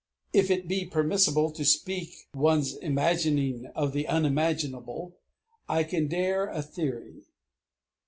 If 0.33 0.49
it 0.49 0.67
be 0.67 0.87
permissible 0.87 1.51
to 1.51 1.63
speak 1.63 2.27
one's 2.33 2.73
imagining 2.75 3.67
of 3.75 3.93
the 3.93 4.07
unimaginable, 4.07 5.15
I 5.69 5.83
can 5.83 6.07
dare 6.07 6.47
a 6.47 6.63
theory. 6.63 7.25